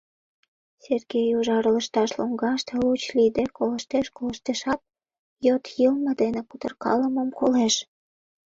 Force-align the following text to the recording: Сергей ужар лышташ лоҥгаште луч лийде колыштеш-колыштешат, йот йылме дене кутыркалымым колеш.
Сергей 0.85 1.29
ужар 1.37 1.65
лышташ 1.73 2.09
лоҥгаште 2.19 2.73
луч 2.83 3.01
лийде 3.17 3.43
колыштеш-колыштешат, 3.57 4.79
йот 5.45 5.63
йылме 5.79 6.11
дене 6.21 6.41
кутыркалымым 6.49 7.29
колеш. 7.39 7.75